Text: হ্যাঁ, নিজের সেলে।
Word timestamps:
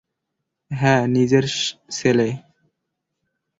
হ্যাঁ, 0.71 1.01
নিজের 1.07 1.45
সেলে। 1.89 2.29